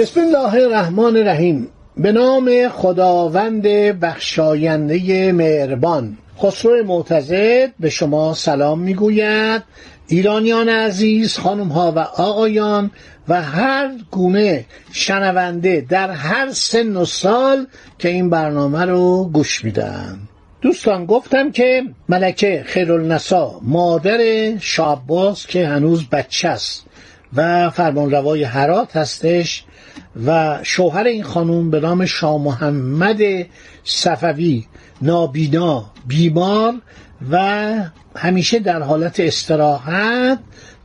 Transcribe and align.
بسم 0.00 0.20
الله 0.20 0.54
الرحمن 0.54 1.16
الرحیم. 1.16 1.68
به 1.96 2.12
نام 2.12 2.68
خداوند 2.68 3.62
بخشاینده 4.00 5.32
مهربان. 5.32 6.18
خسرو 6.38 6.84
معتزد 6.84 7.72
به 7.80 7.90
شما 7.90 8.34
سلام 8.34 8.80
می‌گوید. 8.80 9.62
ایرانیان 10.08 10.68
عزیز 10.68 11.38
خانم 11.38 11.68
ها 11.68 11.92
و 11.96 11.98
آقایان 11.98 12.90
و 13.28 13.42
هر 13.42 13.90
گونه 14.10 14.64
شنونده 14.92 15.86
در 15.88 16.10
هر 16.10 16.52
سن 16.52 16.96
و 16.96 17.04
سال 17.04 17.66
که 17.98 18.08
این 18.08 18.30
برنامه 18.30 18.84
رو 18.84 19.30
گوش 19.32 19.64
میدن. 19.64 20.18
دوستان 20.62 21.06
گفتم 21.06 21.50
که 21.50 21.82
ملکه 22.08 22.62
خیرالنسا 22.66 23.60
مادر 23.62 24.18
شاباز 24.58 25.46
که 25.46 25.66
هنوز 25.66 26.08
بچه 26.08 26.48
است. 26.48 26.89
و 27.36 27.70
فرمانروای 27.70 28.44
هرات 28.44 28.96
هستش 28.96 29.64
و 30.26 30.58
شوهر 30.62 31.04
این 31.04 31.22
خانوم 31.22 31.70
به 31.70 31.80
نام 31.80 32.06
شاه 32.06 32.42
محمد 32.42 33.20
صفوی 33.84 34.66
نابینا 35.02 35.90
بیمار 36.06 36.74
و 37.30 37.74
همیشه 38.16 38.58
در 38.58 38.82
حالت 38.82 39.20
استراحت 39.20 40.38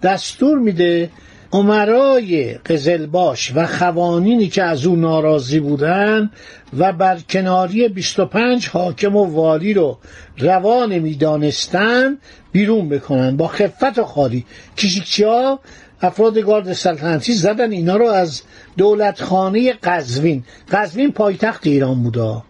دستور 0.04 0.60
میده 0.60 1.10
عمرای 1.52 2.54
قزلباش 2.54 3.52
و 3.56 3.66
خوانینی 3.66 4.48
که 4.48 4.64
از 4.64 4.86
او 4.86 4.96
ناراضی 4.96 5.60
بودن 5.60 6.32
و 6.78 6.94
بر 6.94 7.20
کناری 7.30 7.88
25 7.88 8.70
حاکم 8.70 9.16
و 9.16 9.26
والی 9.26 9.74
رو 9.74 9.98
روان 10.38 11.00
می‌دانستن 11.00 12.18
بیرون 12.52 12.90
بکنن. 12.90 13.38
با 13.38 13.48
خفت 13.48 14.00
و 14.00 14.04
خالی. 14.04 14.46
کشیکچی 14.78 15.24
ها 15.24 15.60
افراد 16.02 16.40
گارد 16.40 16.74
سلطنتی 16.74 17.34
زدن 17.34 17.72
اینا 17.72 17.98
رو 17.98 18.06
از 18.06 18.42
دولتخانه 18.78 19.74
قزوین. 19.74 20.44
قزوین 20.72 21.12
پایتخت 21.12 21.68
ایران 21.68 22.04
بوده 22.04 22.42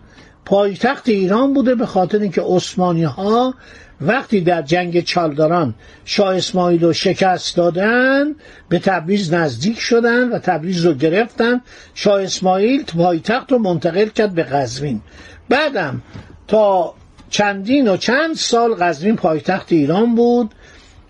پایتخت 0.45 1.09
ایران 1.09 1.53
بوده 1.53 1.75
به 1.75 1.85
خاطر 1.85 2.19
اینکه 2.19 2.41
عثمانی 2.41 3.03
ها 3.03 3.53
وقتی 4.01 4.41
در 4.41 4.61
جنگ 4.61 5.03
چالداران 5.03 5.75
شاه 6.05 6.35
اسماعیل 6.35 6.83
رو 6.83 6.93
شکست 6.93 7.55
دادن 7.55 8.35
به 8.69 8.79
تبریز 8.79 9.33
نزدیک 9.33 9.79
شدن 9.79 10.29
و 10.29 10.39
تبریز 10.39 10.85
رو 10.85 10.93
گرفتن. 10.93 11.61
شاه 11.93 12.21
اسماعیل 12.21 12.83
پایتخت 12.83 13.51
رو 13.51 13.59
منتقل 13.59 14.05
کرد 14.05 14.35
به 14.35 14.43
قزوین. 14.43 15.01
بعدم 15.49 16.01
تا 16.47 16.93
چندین 17.29 17.87
و 17.87 17.97
چند 17.97 18.35
سال 18.35 18.73
قزوین 18.73 19.15
پایتخت 19.15 19.71
ایران 19.71 20.15
بود 20.15 20.55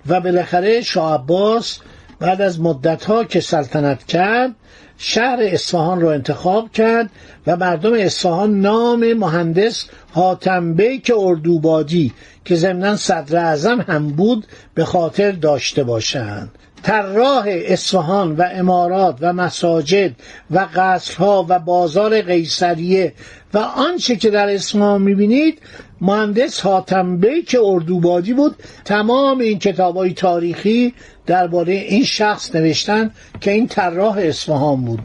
و 0.07 0.21
بالاخره 0.21 0.81
شاه 0.81 1.13
عباس 1.13 1.79
بعد 2.19 2.41
از 2.41 2.61
مدتها 2.61 3.23
که 3.23 3.39
سلطنت 3.39 4.03
کرد 4.03 4.55
شهر 4.97 5.39
اصفهان 5.41 6.01
رو 6.01 6.07
انتخاب 6.07 6.71
کرد 6.71 7.09
و 7.47 7.57
مردم 7.57 7.93
اصفهان 7.93 8.61
نام 8.61 9.13
مهندس 9.13 9.85
حاتم 10.11 10.73
بیک 10.73 11.11
اردوبادی 11.17 12.13
که 12.45 12.55
ضمنا 12.55 12.95
صدر 12.95 13.37
اعظم 13.37 13.81
هم 13.81 14.07
بود 14.07 14.47
به 14.73 14.85
خاطر 14.85 15.31
داشته 15.31 15.83
باشند. 15.83 16.49
طراح 16.83 17.45
اصفهان 17.47 18.35
و 18.35 18.43
امارات 18.53 19.17
و 19.21 19.33
مساجد 19.33 20.11
و 20.51 20.67
قصرها 20.75 21.45
و 21.49 21.59
بازار 21.59 22.21
قیصریه 22.21 23.13
و 23.53 23.57
آنچه 23.57 24.15
که 24.15 24.29
در 24.29 24.49
اصفهان 24.49 25.01
می‌بینید 25.01 25.59
مهندس 26.01 26.61
حاتم 26.61 27.17
بیک 27.17 27.57
اردوبادی 27.63 28.33
بود 28.33 28.55
تمام 28.85 29.39
این 29.39 29.59
کتابای 29.59 30.13
تاریخی 30.13 30.93
درباره 31.25 31.73
این 31.73 32.03
شخص 32.03 32.55
نوشتن 32.55 33.11
که 33.41 33.51
این 33.51 33.67
طراح 33.67 34.17
اصفهان 34.17 34.81
بود. 34.85 34.99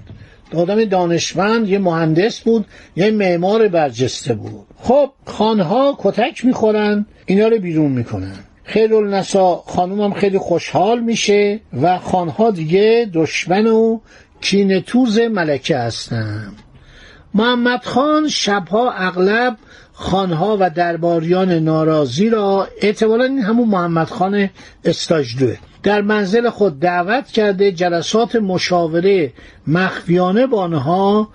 آدم 0.55 0.85
دانشمند 0.85 1.69
یه 1.69 1.79
مهندس 1.79 2.41
بود 2.41 2.67
یه 2.97 3.11
معمار 3.11 3.69
برجسته 3.69 4.35
بود. 4.35 4.67
خب 4.77 5.11
خانها 5.27 5.99
کتک 5.99 6.45
می‌خورن 6.45 7.07
اینا 7.27 7.49
رو 7.49 7.59
بیرون 7.59 7.93
می‌کنن. 7.93 8.37
خیرالنسا 8.65 9.63
خانومم 9.67 10.13
خیلی 10.13 10.39
خوشحال 10.39 11.01
میشه 11.01 11.61
و 11.83 11.99
خانها 11.99 12.51
دیگه 12.51 13.11
دشمن 13.15 13.67
و 13.67 14.01
کینتوز 14.41 15.19
ملکه 15.19 15.77
هستن. 15.77 16.53
محمد 17.35 17.85
خان 17.85 18.29
شبها 18.29 18.93
اغلب 18.93 19.57
خانها 20.01 20.57
و 20.61 20.71
درباریان 20.71 21.53
ناراضی 21.53 22.31
را 22.31 22.69
احتمالا 22.83 23.25
این 23.25 23.39
همون 23.39 23.69
محمد 23.69 24.07
خان 24.07 24.51
استاجدوه 24.85 25.57
در 25.83 26.01
منزل 26.01 26.51
خود 26.51 26.81
دعوت 26.81 27.27
کرده 27.27 27.73
جلسات 27.73 28.37
مشاوره 28.37 29.33
مخفیانه 29.67 30.47
با 30.47 30.63
آنها 30.63 31.29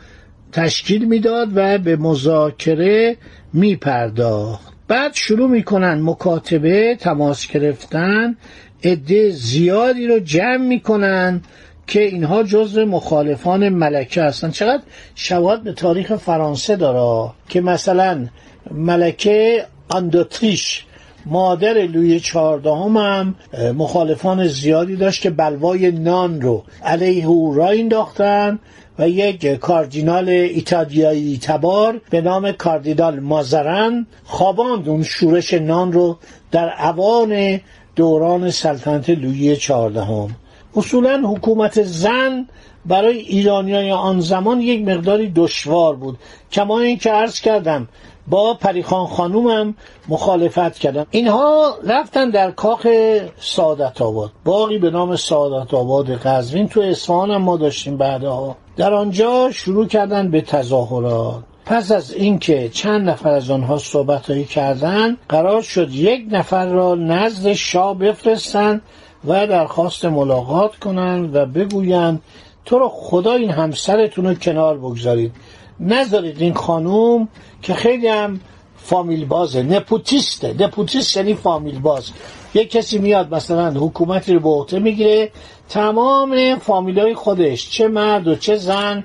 تشکیل 0.51 1.05
می‌داد 1.05 1.49
و 1.55 1.77
به 1.77 1.95
مذاکره 1.95 3.17
میپرداخت. 3.53 4.73
بعد 4.87 5.13
شروع 5.13 5.49
می‌کنن 5.49 6.01
مکاتبه 6.01 6.95
تماس 6.99 7.47
گرفتن 7.47 8.35
عده 8.83 9.29
زیادی 9.29 10.07
رو 10.07 10.19
جمع 10.19 10.57
می‌کنن 10.57 11.41
که 11.87 12.01
اینها 12.01 12.43
جزو 12.43 12.85
مخالفان 12.85 13.69
ملکه 13.69 14.23
هستن. 14.23 14.51
چقدر 14.51 14.83
شواهد 15.15 15.63
به 15.63 15.73
تاریخ 15.73 16.15
فرانسه 16.15 16.75
داره 16.75 17.31
که 17.49 17.61
مثلا 17.61 18.27
ملکه 18.71 19.65
اندوتریش 19.95 20.85
مادر 21.25 21.73
لوی 21.73 22.19
چهاردهم 22.19 22.97
هم 22.97 23.35
مخالفان 23.73 24.47
زیادی 24.47 24.95
داشت 24.95 25.21
که 25.21 25.29
بلوای 25.29 25.91
نان 25.91 26.41
رو 26.41 26.63
علیه 26.83 27.25
او 27.25 27.53
را 27.53 27.67
انداختن 27.69 28.59
و 28.99 29.09
یک 29.09 29.45
کاردینال 29.47 30.29
ایتالیایی 30.29 31.37
تبار 31.37 32.01
به 32.09 32.21
نام 32.21 32.51
کاردینال 32.51 33.19
مازرن 33.19 34.07
خواباند. 34.23 34.89
اون 34.89 35.03
شورش 35.03 35.53
نان 35.53 35.93
رو 35.93 36.17
در 36.51 36.73
اوان 36.89 37.59
دوران 37.95 38.49
سلطنت 38.49 39.09
لویی 39.09 39.55
چهاردهم. 39.55 40.35
اصولا 40.75 41.21
حکومت 41.25 41.83
زن 41.83 42.47
برای 42.85 43.17
ایرانیای 43.17 43.91
آن 43.91 44.19
زمان 44.19 44.61
یک 44.61 44.87
مقداری 44.87 45.31
دشوار 45.35 45.95
بود. 45.95 46.17
کما 46.51 46.79
اینکه 46.79 47.11
عرض 47.11 47.41
کردم 47.41 47.87
با 48.27 48.53
پریخان 48.53 49.07
خانومم 49.07 49.75
مخالفت 50.09 50.77
کردم. 50.79 51.05
اینها 51.11 51.77
رفتن 51.83 52.29
در 52.29 52.51
کاخ 52.51 52.87
سعادت 53.39 54.01
آباد. 54.01 54.31
باقی 54.45 54.77
به 54.77 54.91
نام 54.91 55.15
سعادت 55.15 55.73
آباد 55.73 56.11
قزوین 56.11 56.67
تو 56.67 56.81
اصفهان 56.81 57.31
هم 57.31 57.41
ما 57.41 57.57
داشتیم 57.57 57.97
بعدها. 57.97 58.55
در 58.77 58.93
آنجا 58.93 59.51
شروع 59.51 59.87
کردن 59.87 60.31
به 60.31 60.41
تظاهرات. 60.41 61.43
پس 61.65 61.91
از 61.91 62.13
اینکه 62.13 62.69
چند 62.69 63.09
نفر 63.09 63.29
از 63.29 63.51
آنها 63.51 63.77
صحبتهایی 63.77 64.43
کردند 64.43 65.17
قرار 65.29 65.61
شد 65.61 65.93
یک 65.93 66.27
نفر 66.31 66.65
را 66.65 66.95
نزد 66.95 67.53
شاه 67.53 67.97
بفرستند 67.97 68.81
و 69.27 69.47
درخواست 69.47 70.05
ملاقات 70.05 70.75
کنند 70.75 71.35
و 71.35 71.45
بگویند 71.45 72.21
تو 72.65 72.79
رو 72.79 72.89
خدا 72.89 73.33
این 73.33 73.49
همسرتون 73.49 74.25
رو 74.25 74.33
کنار 74.33 74.77
بگذارید. 74.77 75.31
نذارید 75.79 76.41
این 76.41 76.53
خانوم 76.53 77.27
که 77.61 77.73
خیلی 77.73 78.07
هم 78.07 78.39
فامیل 78.77 79.25
بازه. 79.25 79.63
نپوتیسته. 79.63 80.55
نپوتیست 80.59 81.17
یعنی 81.17 81.33
فامیل 81.33 81.79
باز. 81.79 82.11
یک 82.53 82.71
کسی 82.71 82.97
میاد 82.97 83.35
مثلا 83.35 83.71
حکومتی 83.71 84.33
رو 84.33 84.39
به 84.39 84.49
عهده 84.49 84.79
می‌گیره 84.79 85.31
تمام 85.69 86.55
فامیلای 86.55 87.13
خودش 87.13 87.69
چه 87.69 87.87
مرد 87.87 88.27
و 88.27 88.35
چه 88.35 88.55
زن 88.55 89.03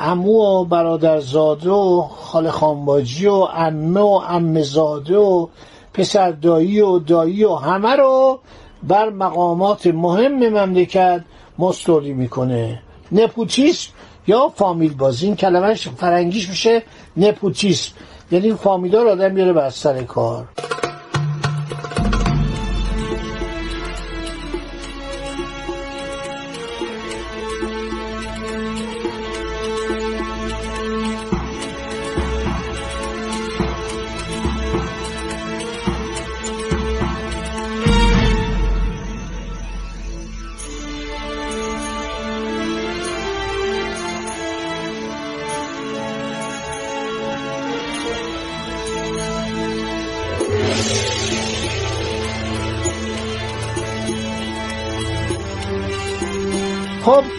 عمو 0.00 0.32
و 0.32 0.64
برادرزاده 0.64 1.70
و 1.70 2.02
خاله 2.02 2.50
خانباجی 2.50 3.26
و 3.26 3.44
عمه 3.44 4.00
و 4.00 4.18
عمزاده 4.18 5.16
و 5.16 5.46
پسر 5.94 6.30
دایی 6.30 6.80
و 6.80 6.98
دایی 6.98 7.44
و 7.44 7.54
همه 7.54 7.96
رو 7.96 8.40
بر 8.82 9.10
مقامات 9.10 9.86
مهم 9.86 10.48
مملکت 10.48 11.24
مستولی 11.58 12.12
می‌کنه. 12.12 12.82
نپوتیسم 13.12 13.90
یا 14.26 14.48
فامیل 14.48 14.94
بازی 14.94 15.26
این 15.26 15.36
کلمهش 15.36 15.88
فرنگیش 15.88 16.48
میشه 16.48 16.82
نپوتیسم. 17.16 17.92
یعنی 18.30 18.54
فامیلا 18.54 19.02
رو 19.02 19.10
آدم 19.10 19.34
بیاره 19.34 19.52
بر 19.52 19.70
سر 19.70 20.02
کار. 20.02 20.48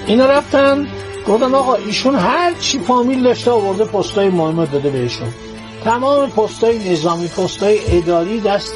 اینا 0.08 0.26
رفتن 0.26 0.88
گفتن 1.28 1.56
آقا 1.56 1.76
ایشون 1.76 2.16
هر 2.16 2.54
چی 2.60 2.80
فامیل 2.80 3.24
داشته 3.24 3.52
آورده 3.52 3.86
پستای 3.86 4.30
مهم 4.30 4.66
داده 4.66 4.90
بهشون. 4.90 5.28
تمام 5.84 6.30
پستای 6.30 6.92
نظامی 6.92 7.28
پستای 7.28 7.80
اداری 7.88 8.40
دست 8.40 8.76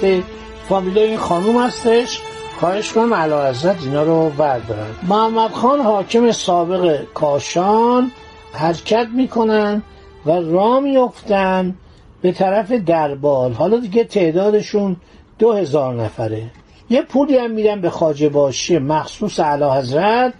فامیل 0.70 0.98
این 0.98 1.18
خانوم 1.18 1.64
هستش. 1.64 2.22
خواهش 2.60 2.94
کنم 2.94 3.14
علا 3.14 3.50
حضرت 3.50 3.84
اینا 3.84 4.04
رو 4.04 4.30
بردارن. 4.30 4.96
محمد 5.08 5.52
خان 5.52 5.80
حاکم 5.80 6.32
سابق 6.32 7.04
کاشان 7.14 8.12
حرکت 8.54 9.08
می‌کنن 9.16 9.84
و 10.26 10.32
را 10.32 10.80
میفتن 10.80 11.76
به 12.22 12.32
طرف 12.32 12.72
دربال 12.72 13.54
حالا 13.54 13.78
دیگه 13.78 14.04
تعدادشون 14.04 14.96
دو 15.40 15.54
هزار 15.54 15.94
نفره. 15.94 16.44
یه 16.90 17.02
پولی 17.02 17.38
هم 17.38 17.52
میدن 17.52 17.82
به 17.82 17.90
خاجه 17.90 18.30
باشی 18.30 18.78
مخصوص 18.78 19.40
علا 19.40 19.74
حضرت. 19.74 20.34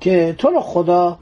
که 0.00 0.34
تو 0.38 0.48
رو 0.48 0.60
خدا 0.60 1.18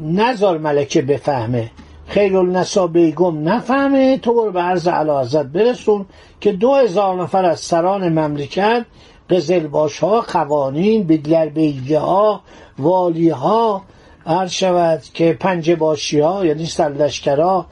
نزار 0.00 0.58
ملکه 0.58 1.02
بفهمه. 1.02 1.70
خیل 2.06 2.36
النسا 2.36 2.86
بیگم 2.86 3.48
نفهمه. 3.48 4.18
تو 4.18 4.34
برو 4.34 4.52
به 4.52 4.60
عرض 4.60 4.88
علا 4.88 5.24
برسون 5.52 6.06
که 6.40 6.52
دو 6.52 6.74
هزار 6.74 7.22
نفر 7.22 7.44
از 7.44 7.60
سران 7.60 8.08
مملکت 8.08 8.84
قزلباش 9.30 9.98
ها 9.98 10.20
قوانین 10.20 11.06
بدلر 11.06 11.46
بیگه 11.46 11.98
ها 11.98 12.40
والی 12.78 13.28
ها 13.28 13.82
عرض 14.26 14.50
شود 14.50 15.02
که 15.14 15.36
پنجه 15.40 15.76
باشی 15.76 16.20
ها 16.20 16.46
یعنی 16.46 16.66
سرلشکرها 16.66 17.66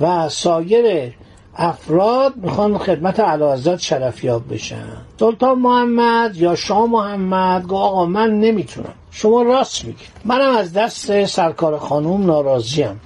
و 0.00 0.28
سایر 0.28 1.14
افراد 1.56 2.36
می‌خوان 2.36 2.78
خدمت 2.78 3.20
علا 3.20 3.76
شرفیاب 3.76 4.54
بشن. 4.54 4.86
سلطان 5.20 5.58
محمد 5.58 6.36
یا 6.36 6.54
شاه 6.54 6.86
محمد 6.86 7.66
گو 7.66 7.76
آقا 7.76 8.06
من 8.06 8.40
نمی‌تونم. 8.40 8.94
شما 9.10 9.42
راست 9.42 9.84
میگید 9.84 10.10
منم 10.24 10.56
از 10.56 10.72
دست 10.72 11.24
سرکار 11.24 11.78
خانوم 11.78 12.26
ناراضیم. 12.26 13.00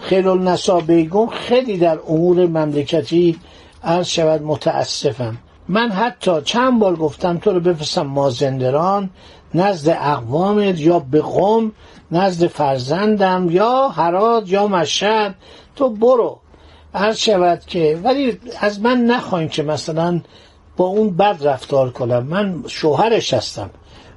خیل 0.00 0.28
النسا 0.28 0.80
بیگم 0.80 1.26
خیلی 1.26 1.78
در 1.78 1.98
امور 2.08 2.46
مملکتی 2.46 3.38
عرض 3.84 4.06
شود 4.06 4.42
متاسفم. 4.42 5.38
من 5.68 5.90
حتی 5.90 6.42
چند 6.44 6.80
بار 6.80 6.96
گفتم 6.96 7.38
تو 7.38 7.52
رو 7.52 7.60
بفرستم 7.60 8.06
مازندران 8.06 9.10
نزد 9.54 9.88
اقوامت 9.88 10.80
یا 10.80 10.98
به 10.98 11.20
قوم 11.20 11.72
نزد 12.10 12.46
فرزندم 12.46 13.50
یا 13.50 13.88
هرات 13.88 14.50
یا 14.50 14.66
مشهد. 14.66 15.34
تو 15.76 15.90
برو. 15.90 16.38
عرض 16.94 17.16
شود 17.16 17.60
که 17.66 18.00
ولی 18.04 18.38
از 18.60 18.80
من 18.80 19.00
نخواهیم 19.00 19.48
که 19.48 19.62
مثلا 19.62 20.20
با 20.76 20.84
اون 20.84 21.16
بد 21.16 21.36
رفتار 21.42 21.90
کنم. 21.90 22.22
من 22.22 22.64
شوهرش 22.66 23.34
هستم. 23.34 23.70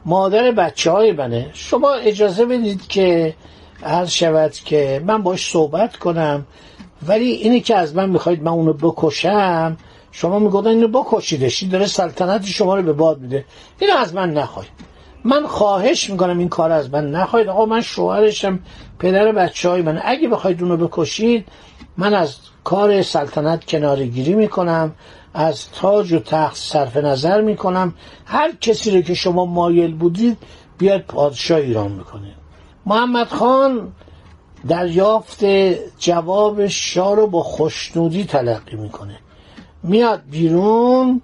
مادر 0.05 0.51
بچه 0.51 0.91
های 0.91 1.11
منه. 1.11 1.49
شما 1.53 1.93
اجازه 1.93 2.45
بدید 2.45 2.87
که 2.87 3.35
عرض 3.83 4.09
شود 4.09 4.51
که 4.51 5.01
من 5.05 5.23
باش 5.23 5.51
صحبت 5.51 5.95
کنم 5.95 6.45
ولی 7.07 7.31
اینی 7.31 7.61
که 7.61 7.75
از 7.75 7.95
من 7.95 8.09
می‌خواید 8.09 8.43
من 8.43 8.51
اونو 8.51 8.73
بکشم 8.73 9.77
شما 10.11 10.39
میگودن 10.39 10.69
اینو 10.69 10.87
بکشیدش. 10.87 11.63
داره 11.63 11.85
سلطنت 11.85 12.45
شما 12.45 12.75
رو 12.75 12.83
به 12.83 12.93
باد 12.93 13.19
میده. 13.19 13.45
اینو 13.79 13.97
از 13.97 14.13
من 14.13 14.33
نخواهید. 14.33 14.71
من 15.23 15.47
خواهش 15.47 16.09
می‌کنم 16.09 16.39
این 16.39 16.49
کار 16.49 16.71
از 16.71 16.93
من 16.93 17.11
نخواهید. 17.11 17.49
آقا 17.49 17.65
من 17.65 17.81
شوهرشم 17.81 18.59
پدر 18.99 19.31
بچه 19.31 19.69
های 19.69 19.81
من 19.81 20.01
اگه 20.05 20.27
بخواید 20.27 20.61
اونو 20.61 20.87
بکشید 20.87 21.47
من 21.97 22.13
از 22.13 22.37
کار 22.63 23.01
سلطنت 23.01 23.65
کناره 23.65 24.05
گیری 24.05 24.33
می‌کنم. 24.33 24.91
از 25.33 25.71
تاج 25.71 26.13
و 26.13 26.19
تخت 26.19 26.57
صرف 26.57 26.97
نظر 26.97 27.41
می‌کنم. 27.41 27.93
هر 28.25 28.51
کسی 28.61 28.91
رو 28.91 29.01
که 29.01 29.13
شما 29.13 29.45
مایل 29.45 29.93
بودید 29.95 30.37
بیاد 30.77 31.01
پادشاه 31.01 31.59
ایران 31.59 31.91
می‌کنه 31.91 32.31
محمد 32.85 33.27
خان 33.27 33.91
دریافت 34.67 35.45
جواب 35.99 36.67
شاه 36.67 37.15
رو 37.15 37.27
با 37.27 37.43
خوشنودی 37.43 38.23
تلقی 38.23 38.75
می‌کنه. 38.75 39.15
میاد 39.83 40.21
بیرون 40.31 41.21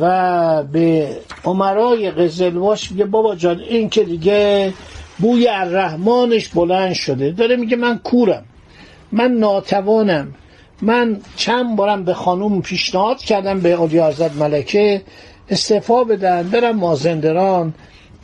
و 0.00 0.62
به 0.62 1.16
عمرای 1.44 2.10
قزلواش 2.10 2.90
میگه 2.90 3.04
بابا 3.04 3.34
جان 3.34 3.60
این 3.60 3.90
که 3.90 4.04
دیگه 4.04 4.72
بوی 5.18 5.48
الرحمانش 5.48 6.48
بلند 6.48 6.92
شده. 6.92 7.30
داره 7.30 7.56
میگه 7.56 7.76
من 7.76 7.98
کورم. 7.98 8.44
من 9.12 9.30
ناتوانم. 9.30 10.34
من 10.82 11.20
چند 11.36 11.76
بارم 11.76 12.04
به 12.04 12.14
خانوم 12.14 12.62
پیشنهاد 12.62 13.18
کردم 13.18 13.60
به 13.60 13.76
علی 13.76 14.00
حضرت 14.00 14.32
ملکه 14.32 15.02
استعفا 15.48 16.04
بدن 16.04 16.42
برن 16.42 16.70
مازندران 16.70 17.74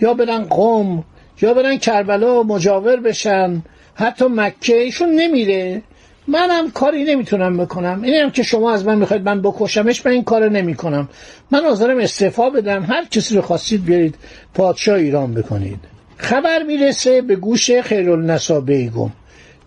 یا 0.01 0.15
برن 0.15 0.45
قم 0.45 1.05
یا 1.43 1.55
برن 1.55 1.79
کربلا 1.79 2.43
مجاور 2.43 2.97
بشن. 2.97 3.63
حتی 3.95 4.25
مکه 4.25 4.77
ایشون 4.77 5.09
نمیره. 5.09 5.83
منم 6.29 6.71
کاری 6.71 7.05
نمی‌تونم 7.05 7.57
بکنم. 7.57 8.03
اینم 8.03 8.31
که 8.31 8.43
شما 8.43 8.73
از 8.73 8.85
من 8.85 8.99
می‌خواید 8.99 9.23
من 9.23 9.43
بکشمش 9.43 10.07
من 10.07 10.13
این 10.13 10.25
کار 10.25 10.49
نمی‌کنم. 10.49 11.09
من 11.51 11.65
حاضرم 11.65 11.99
استعفا 11.99 12.51
بدم. 12.51 12.83
هر 12.83 13.05
کسی 13.05 13.35
رو 13.35 13.43
خواستید 13.43 13.85
بیارید 13.85 14.15
پادشاه 14.55 14.99
ایران 14.99 15.35
بکنید. 15.35 15.79
خبر 16.17 16.63
می‌رسه 16.63 17.23
به 17.23 17.37
گوش 17.37 17.71
خیرالنسا 17.71 18.61
بیگم. 18.61 19.11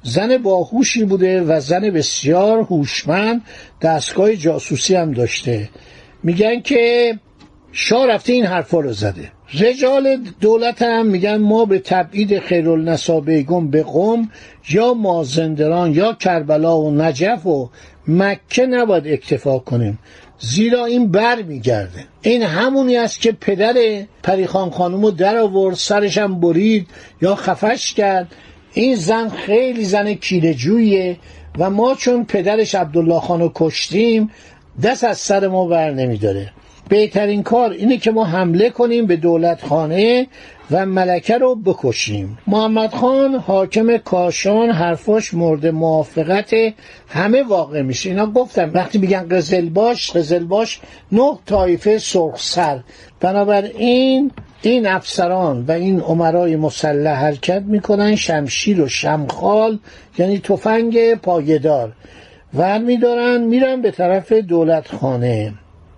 زن 0.03 0.37
باهوشی 0.37 1.05
بوده 1.05 1.41
و 1.41 1.59
زن 1.59 1.89
بسیار 1.89 2.59
هوشمند 2.59 3.41
دستگاه 3.81 4.35
جاسوسی 4.35 4.95
هم 4.95 5.11
داشته. 5.11 5.69
میگن 6.23 6.61
که 6.61 7.13
شاه 7.71 8.07
رفته 8.07 8.33
این 8.33 8.45
حرفا 8.45 8.79
رو 8.79 8.93
زده. 8.93 9.31
رجال 9.59 10.17
دولت 10.41 10.81
هم 10.81 11.05
میگن 11.05 11.37
ما 11.37 11.65
به 11.65 11.79
تبعید 11.79 12.39
خیرالنسا 12.39 13.19
بیگم 13.19 13.67
به 13.67 13.83
قم 13.83 14.29
یا 14.69 14.93
مازندران 14.93 15.93
یا 15.93 16.13
کربلا 16.13 16.81
و 16.81 16.91
نجف 16.91 17.45
و 17.45 17.69
مکه 18.07 18.65
نباید 18.65 19.07
اکتفا 19.07 19.59
کنیم. 19.59 19.99
زیرا 20.39 20.85
این 20.85 21.11
بر 21.11 21.41
میگرده. 21.41 22.05
این 22.21 22.43
همونی 22.43 22.97
است 22.97 23.21
که 23.21 23.31
پدر 23.31 24.03
پریخان 24.23 24.69
خانم 24.69 25.01
رو 25.01 25.11
در 25.11 25.37
آورد 25.37 25.75
سرشم 25.75 26.39
برید 26.39 26.87
یا 27.21 27.35
خفش 27.35 27.93
کرد. 27.93 28.35
این 28.73 28.95
زن 28.95 29.29
خیلی 29.29 29.85
زن 29.85 30.13
کیلجویه 30.13 31.17
و 31.59 31.69
ما 31.69 31.95
چون 31.95 32.25
پدرش 32.25 32.75
عبدالله 32.75 33.19
خانو 33.19 33.49
کشتیم 33.55 34.31
دست 34.83 35.03
از 35.03 35.17
سر 35.17 35.47
ما 35.47 35.65
بر 35.67 35.91
نمیداره. 35.91 36.51
بهترین 36.89 37.43
کار 37.43 37.71
اینه 37.71 37.97
که 37.97 38.11
ما 38.11 38.25
حمله 38.25 38.69
کنیم 38.69 39.05
به 39.05 39.15
دولت 39.15 39.65
خانه 39.65 40.27
و 40.71 40.85
ملکه 40.85 41.37
رو 41.37 41.55
بکشیم. 41.55 42.37
محمد 42.47 42.93
خان 42.93 43.35
حاکم 43.35 43.97
کاشان 43.97 44.69
حرفاش 44.69 45.33
مورد 45.33 45.67
موافقت 45.67 46.55
همه 47.07 47.43
واقع 47.43 47.81
میشه. 47.81 48.09
اینا 48.09 48.25
گفتم 48.25 48.71
وقتی 48.73 48.97
میگن 48.97 49.27
قزلباش 49.29 50.11
قزلباش 50.11 50.79
نه 51.11 51.37
طایفه 51.45 51.97
سرخ 51.97 52.39
سر 52.39 52.79
بنابراین 53.19 54.31
این 54.69 54.87
افسران 54.87 55.65
و 55.65 55.71
این 55.71 55.99
عمرای 55.99 56.55
مسلح 56.55 57.13
حرکت 57.13 57.61
می‌کنن 57.61 58.15
شمشیر 58.15 58.81
و 58.81 58.87
شمخال 58.87 59.79
یعنی 60.17 60.39
تفنگ 60.39 61.15
پایدار. 61.15 61.91
ور 62.53 62.77
میدارن 62.77 63.41
میرن 63.41 63.81
به 63.81 63.91
طرف 63.91 64.31
دولت 64.31 64.87
خانه 64.87 65.53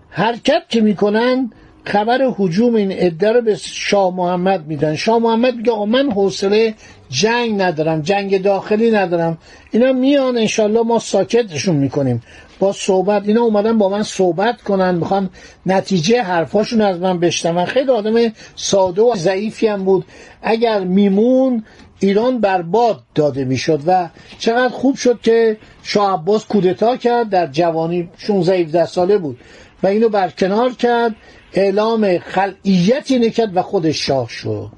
حرکت 0.09 0.63
که 0.69 0.81
می‌کنن 0.81 1.51
خبر 1.83 2.33
حجوم 2.37 2.75
این 2.75 2.91
عده 2.91 3.31
رو 3.31 3.41
به 3.41 3.55
شاه 3.55 4.15
محمد 4.15 4.67
میدن. 4.67 4.95
شاه 4.95 5.19
محمد 5.19 5.55
میگه 5.55 5.85
من 5.85 6.11
حوصله 6.11 6.73
جنگ 7.09 7.61
ندارم 7.61 8.01
جنگ 8.01 8.41
داخلی 8.41 8.91
ندارم. 8.91 9.37
اینا 9.71 9.93
میان 9.93 10.37
انشالله 10.37 10.81
ما 10.81 10.99
ساکتشون 10.99 11.75
می‌کنیم. 11.75 12.21
با 12.59 12.73
صحبت 12.73 13.27
اینا 13.27 13.41
اومدن 13.41 13.77
با 13.77 13.89
من 13.89 14.03
صحبت 14.03 14.61
کنن 14.61 14.95
می‌خوان 14.95 15.29
نتیجه 15.65 16.21
حرفاشون 16.21 16.81
از 16.81 16.99
من 16.99 17.19
بشنون. 17.19 17.65
خیلی 17.65 17.91
آدم 17.91 18.33
ساده 18.55 19.01
و 19.01 19.15
ضعیفی 19.15 19.67
هم 19.67 19.85
بود. 19.85 20.05
اگر 20.41 20.79
میمون 20.79 21.63
ایران 21.99 22.39
برباد 22.39 22.99
داده 23.15 23.45
می‌شد 23.45 23.81
و 23.87 24.09
چقدر 24.39 24.73
خوب 24.73 24.95
شد 24.95 25.19
که 25.21 25.57
شاه 25.83 26.13
عباس 26.13 26.45
کودتا 26.45 26.97
کرد 26.97 27.29
در 27.29 27.47
جوانی 27.47 28.09
16 28.17 28.55
17 28.55 28.85
ساله 28.85 29.17
بود 29.17 29.39
و 29.83 29.87
اینو 29.87 30.09
برکنار 30.09 30.73
کرد 30.73 31.15
اعلام 31.53 32.17
خلعیتی 32.17 33.19
نکرد 33.19 33.57
و 33.57 33.61
خودش 33.61 34.05
شاه 34.05 34.29
شد. 34.29 34.71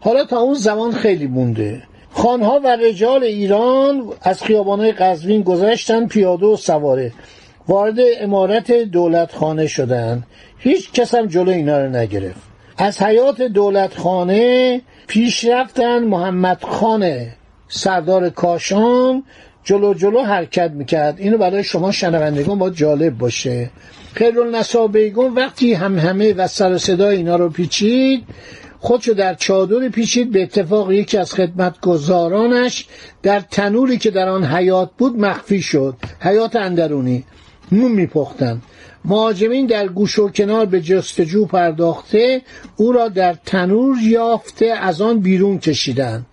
حالا 0.00 0.24
تا 0.24 0.38
اون 0.38 0.54
زمان 0.54 0.92
خیلی 0.92 1.26
مونده. 1.26 1.82
خانها 2.12 2.60
و 2.64 2.76
رجال 2.76 3.24
ایران 3.24 4.12
از 4.22 4.42
خیابانهای 4.42 4.92
قزوین 4.92 5.42
گذشتن 5.42 6.06
پیاده 6.06 6.46
و 6.46 6.56
سواره. 6.56 7.12
وارد 7.68 7.96
امارت 8.20 8.72
دولت 8.72 9.34
خانه 9.34 9.66
شدن. 9.66 10.22
هیچ 10.58 10.92
کس 10.92 11.14
هم 11.14 11.26
جلو 11.26 11.50
اینا 11.50 11.78
رو 11.84 11.90
نگرفت. 11.90 12.40
از 12.78 13.02
حیات 13.02 13.42
دولت 13.42 13.94
خانه 13.94 14.80
پیش 15.06 15.44
رفتن 15.44 15.98
محمد 16.04 16.62
خانه 16.62 17.32
سردار 17.68 18.30
کاشان. 18.30 19.24
جلو 19.64 19.94
جلو 19.94 20.20
حرکت 20.20 20.70
می‌کرد. 20.70 21.14
اینو 21.18 21.38
برای 21.38 21.64
شما 21.64 21.92
شنوندگان 21.92 22.58
باید 22.58 22.74
جالب 22.74 23.18
باشه. 23.18 23.70
خیرالنسا 24.14 24.86
بیگم 24.86 25.36
وقتی 25.36 25.74
هم 25.74 25.98
همه 25.98 26.32
و 26.32 26.46
سر 26.46 26.78
صدا 26.78 27.08
اینا 27.08 27.36
رو 27.36 27.48
پیچید 27.48 28.24
خودشو 28.80 29.12
در 29.12 29.34
چادر 29.34 29.88
پیچید 29.88 30.30
به 30.30 30.42
اتفاق 30.42 30.92
یکی 30.92 31.18
از 31.18 31.34
خدمتگزارانش. 31.34 32.86
در 33.22 33.40
تنوری 33.40 33.98
که 33.98 34.10
در 34.10 34.28
آن 34.28 34.44
حیات 34.44 34.90
بود 34.98 35.18
مخفی 35.18 35.62
شد. 35.62 35.94
حیات 36.20 36.56
اندرونی. 36.56 37.24
نون 37.72 37.92
میپختند 37.92 38.62
مهاجمین 39.04 39.66
در 39.66 39.88
گوش 39.88 40.18
و 40.18 40.28
کنار 40.28 40.66
به 40.66 40.80
جستجو 40.80 41.46
پرداخته 41.46 42.42
او 42.76 42.92
را 42.92 43.08
در 43.08 43.36
تنور 43.46 43.96
یافته 44.02 44.66
از 44.66 45.00
آن 45.00 45.20
بیرون 45.20 45.58
کشیدن 45.58 46.26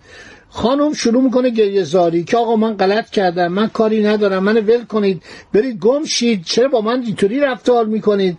خانم 0.50 0.92
شروع 0.92 1.22
می‌کنه 1.22 1.50
گریه 1.50 1.82
زاری 1.82 2.24
که 2.24 2.36
آقا 2.36 2.56
من 2.56 2.76
غلط 2.76 3.10
کردم 3.10 3.48
من 3.48 3.68
کاری 3.68 4.02
ندارم 4.02 4.42
من 4.42 4.56
ول 4.56 4.84
کنید 4.84 5.22
برید 5.52 5.78
گم 5.78 6.04
شید 6.04 6.44
چرا 6.44 6.68
با 6.68 6.80
من 6.80 7.02
اینطوری 7.02 7.40
رفتار 7.40 7.86
می‌کنید؟ 7.86 8.38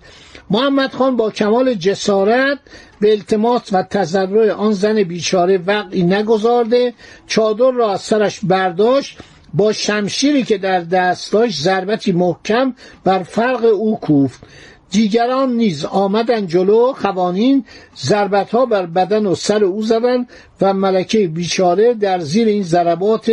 محمد 0.51 0.91
خان 0.93 1.15
با 1.17 1.31
کمال 1.31 1.73
جسارت 1.73 2.59
به 2.99 3.11
التماس 3.11 3.61
و 3.71 3.83
تضرع 3.83 4.51
آن 4.51 4.71
زن 4.71 5.03
بیچاره 5.03 5.57
وقعی 5.57 6.03
نگذارده. 6.03 6.93
چادر 7.27 7.71
را 7.71 7.91
از 7.91 8.01
سرش 8.01 8.39
برداشت. 8.43 9.17
با 9.53 9.73
شمشیری 9.73 10.43
که 10.43 10.57
در 10.57 10.79
دست 10.79 11.31
داشت 11.33 11.61
ضربتی 11.61 12.11
محکم 12.11 12.75
بر 13.03 13.23
فرق 13.23 13.63
او 13.65 13.99
کوفت. 13.99 14.39
دیگران 14.91 15.53
نیز 15.53 15.85
آمدن 15.85 16.47
جلو. 16.47 16.93
خوانین 16.93 17.65
ضربت 17.97 18.51
ها 18.51 18.65
بر 18.65 18.85
بدن 18.85 19.25
و 19.25 19.35
سر 19.35 19.63
او 19.63 19.81
زدند 19.81 20.29
و 20.61 20.73
ملکه 20.73 21.27
بیچاره 21.27 21.93
در 21.93 22.19
زیر 22.19 22.47
این 22.47 22.63
ضربات 22.63 23.31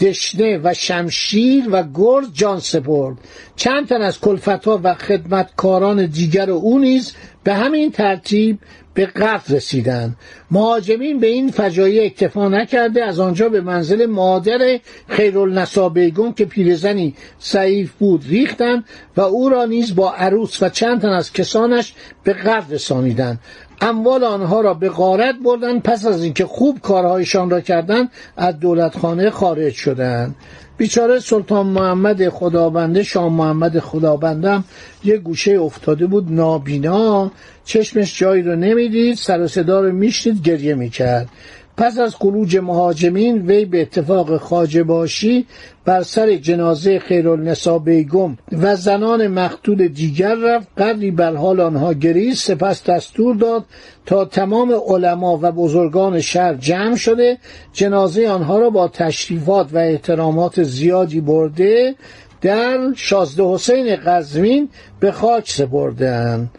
دشنه 0.00 0.60
و 0.64 0.74
شمشیر 0.74 1.64
و 1.70 1.84
گرز 1.94 2.32
جان 2.32 2.60
سپرد. 2.60 3.16
چند 3.56 3.88
تن 3.88 4.02
از 4.02 4.20
کلفتها 4.20 4.80
و 4.82 4.94
خدمتکاران 4.94 6.06
دیگر 6.06 6.50
او 6.50 6.78
نیز 6.78 7.14
به 7.44 7.54
همین 7.54 7.90
ترتیب 7.90 8.58
به 8.94 9.06
قتل 9.06 9.54
رسیدند. 9.54 10.16
مهاجمین 10.50 11.20
به 11.20 11.26
این 11.26 11.50
فجایع 11.50 12.04
اکتفا 12.04 12.48
نکرده 12.48 13.04
از 13.04 13.20
آنجا 13.20 13.48
به 13.48 13.60
منزل 13.60 14.06
مادر 14.06 14.80
خیرالنسا 15.08 15.88
بیگم 15.88 16.32
که 16.32 16.44
پیرزنی 16.44 17.14
ضعیف 17.42 17.92
بود 17.92 18.24
ریختند 18.28 18.84
و 19.16 19.20
او 19.20 19.48
را 19.48 19.64
نیز 19.64 19.94
با 19.94 20.12
عروس 20.12 20.62
و 20.62 20.68
چند 20.68 21.00
تن 21.00 21.08
از 21.08 21.32
کسانش 21.32 21.94
به 22.24 22.32
قتل 22.32 22.74
رسانیدند. 22.74 23.38
اموال 23.80 24.24
آنها 24.24 24.60
را 24.60 24.74
به 24.74 24.88
غارت 24.88 25.34
بردن 25.44 25.80
پس 25.80 26.06
از 26.06 26.22
اینکه 26.22 26.46
خوب 26.46 26.80
کارهایشان 26.80 27.50
را 27.50 27.60
کردند 27.60 28.10
از 28.36 28.60
دولتخانه 28.60 29.30
خارج 29.30 29.72
شدند 29.72 30.34
بیچاره 30.76 31.18
سلطان 31.18 31.66
محمد 31.66 32.28
خدابنده 32.28 33.02
شاه 33.02 33.28
محمد 33.28 33.78
خدابندم 33.78 34.64
یه 35.04 35.16
گوشه 35.16 35.52
افتاده 35.52 36.06
بود 36.06 36.32
نابینا. 36.32 37.30
چشمش 37.64 38.18
جایی 38.18 38.42
رو 38.42 38.56
نمی‌دید 38.56 39.16
سر 39.16 39.40
و 39.40 39.48
صدا 39.48 39.80
رو 39.80 39.92
میشنید 39.92 40.42
گریه 40.42 40.74
می‌کرد. 40.74 41.28
پس 41.80 41.98
از 41.98 42.14
خروج 42.14 42.56
مهاجمین 42.56 43.46
وی 43.46 43.64
به 43.64 43.82
اتفاق 43.82 44.36
خاجه 44.36 44.82
باشی 44.82 45.46
بر 45.84 46.02
سر 46.02 46.36
جنازه 46.36 46.98
خیرالنسا 46.98 47.78
بیگم 47.78 48.36
و 48.52 48.76
زنان 48.76 49.26
مقتول 49.26 49.88
دیگر 49.88 50.34
رفت. 50.34 50.68
قدری 50.78 51.10
بر 51.10 51.34
حال 51.34 51.60
آنها 51.60 51.92
گریست. 51.92 52.46
سپس 52.46 52.84
دستور 52.84 53.36
داد 53.36 53.64
تا 54.06 54.24
تمام 54.24 54.72
علما 54.88 55.38
و 55.42 55.52
بزرگان 55.52 56.20
شهر 56.20 56.54
جمع 56.54 56.96
شده. 56.96 57.38
جنازه 57.72 58.28
آنها 58.28 58.58
را 58.58 58.70
با 58.70 58.88
تشریفات 58.88 59.68
و 59.72 59.78
احترامات 59.78 60.62
زیادی 60.62 61.20
برده 61.20 61.94
در 62.40 62.78
شازده 62.96 63.44
حسین 63.44 63.96
قزوین 63.96 64.68
به 65.00 65.12
خاک 65.12 65.50
سپردند. 65.50 66.50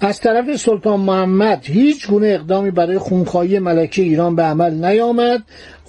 از 0.00 0.20
طرف 0.20 0.56
سلطان 0.56 1.00
محمد 1.00 1.64
هیچ 1.64 2.08
گونه 2.08 2.28
اقدامی 2.28 2.70
برای 2.70 2.98
خونخواهی 2.98 3.58
ملکه 3.58 4.02
ایران 4.02 4.36
به 4.36 4.42
عمل 4.42 4.84
نیامد. 4.84 5.42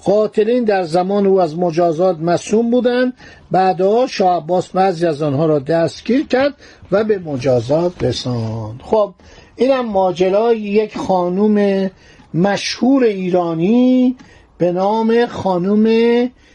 قاتلین 0.04 0.64
در 0.64 0.82
زمان 0.82 1.26
او 1.26 1.40
از 1.40 1.58
مجازات 1.58 2.18
مسوم 2.18 2.70
بودند. 2.70 3.12
بعدها 3.50 4.06
شاه 4.06 4.36
عباس 4.36 4.68
بعضی 4.68 5.06
از 5.06 5.22
آنها 5.22 5.46
را 5.46 5.58
دستگیر 5.58 6.26
کرد 6.26 6.54
و 6.92 7.04
به 7.04 7.18
مجازات 7.18 8.04
رساند. 8.04 8.80
خب 8.82 9.14
اینم 9.56 9.86
ماجرای 9.86 10.60
یک 10.60 10.98
خانوم 10.98 11.90
مشهور 12.34 13.04
ایرانی 13.04 14.16
به 14.58 14.72
نام 14.72 15.26
خانوم 15.26 15.86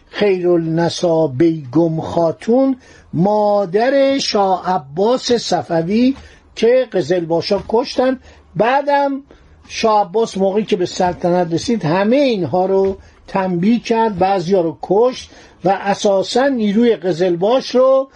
خیرالنسا 0.10 1.28
بیگم 1.28 2.02
خاتون 2.02 2.78
مادر 3.14 4.18
شاه 4.18 4.76
عباس 4.76 5.32
صفوی 5.32 6.16
که 6.56 6.88
قزلباشا 6.92 7.64
کشتن. 7.70 8.20
بعدم 8.56 9.22
شاه 9.68 10.02
عباس 10.02 10.38
موقعی 10.38 10.64
که 10.64 10.76
به 10.76 10.86
سلطنت 10.86 11.54
رسید 11.54 11.86
همه 11.86 12.16
اینها 12.16 12.66
رو 12.66 12.98
تنبیه 13.28 13.80
کرد 13.80 14.20
بعضی 14.20 14.54
رو 14.54 14.78
کشت 14.82 15.30
و 15.66 15.70
اساسا 15.70 16.48
نیروی 16.48 16.96
قزلباش 16.96 17.76
رو 17.76 18.10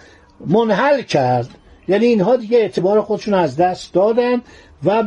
منحل 0.46 1.02
کرد. 1.02 1.48
یعنی 1.88 2.06
اینها 2.06 2.36
دیگه 2.36 2.58
اعتبار 2.58 3.00
خودشون 3.00 3.34
از 3.34 3.56
دست 3.56 3.94
دادن 3.94 4.42
و 4.84 5.02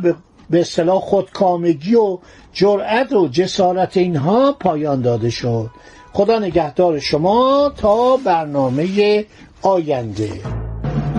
به 0.50 0.60
اصطلاح 0.62 1.00
خودکامگی 1.00 1.96
و 1.96 2.18
جرأت 2.54 3.12
و 3.12 3.28
جسارت 3.28 3.98
اینها 3.98 4.52
پایان 4.52 5.02
داده 5.02 5.30
شد. 5.30 5.70
خدا 6.14 6.40
نگهدار 6.40 7.00
شما 7.00 7.72
تا 7.78 8.18
برنامه 8.18 9.26
آینده. 9.62 10.61